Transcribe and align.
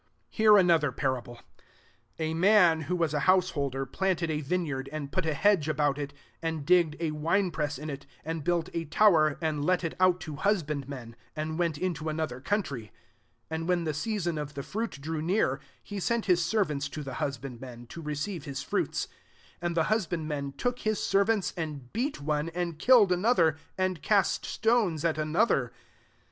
33 0.31 0.43
"Hear 0.43 0.57
another 0.57 0.91
parable: 0.91 1.41
A 2.17 2.33
man, 2.33 2.81
who 2.89 2.95
was 2.95 3.13
a 3.13 3.19
householderi 3.29 3.85
planted 3.91 4.31
a 4.31 4.41
vineyard, 4.41 4.89
and 4.91 5.11
put 5.11 5.27
a 5.27 5.35
hedge 5.35 5.69
about 5.69 5.99
it, 5.99 6.11
and 6.41 6.65
digged 6.65 6.95
a 6.99 7.11
winepress 7.11 7.77
in 7.77 7.87
it, 7.87 8.07
and 8.25 8.43
built 8.43 8.69
a 8.73 8.85
tow 8.85 9.13
er, 9.15 9.37
and 9.43 9.63
let 9.63 9.83
it 9.83 9.93
out 9.99 10.19
to 10.21 10.37
husband* 10.37 10.89
men, 10.89 11.15
and 11.35 11.59
went 11.59 11.77
into 11.77 12.09
another 12.09 12.39
country. 12.41 12.85
34 13.49 13.55
And 13.55 13.67
when 13.67 13.83
the 13.83 13.93
season 13.93 14.39
of 14.39 14.55
the 14.55 14.63
fruit 14.63 14.97
drew 14.99 15.21
near, 15.21 15.59
he 15.83 15.99
sent 15.99 16.25
his 16.25 16.43
servants 16.43 16.89
to 16.89 17.03
the 17.03 17.13
hus 17.21 17.37
bandmen, 17.37 17.87
to 17.89 18.01
receive 18.01 18.45
his 18.45 18.63
fruits* 18.63 19.05
35 19.05 19.17
And 19.67 19.77
the 19.77 19.83
husbandmen 19.83 20.53
took 20.53 20.79
his 20.79 20.97
servants, 21.03 21.53
and 21.55 21.93
beat 21.93 22.19
one 22.19 22.49
and 22.55 22.79
killed 22.79 23.11
another, 23.11 23.55
and 23.77 24.01
cast 24.01 24.45
stones 24.47 25.05
at 25.05 25.19
another. 25.19 25.71